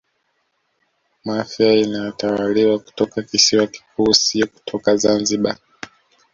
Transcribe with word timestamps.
Mafia 1.25 1.73
inatawaliwa 1.73 2.79
kutoka 2.79 3.21
kisiwa 3.21 3.67
kikuu 3.67 4.13
sio 4.13 4.47
kutoka 4.47 4.95
Zanzibar 4.97 5.57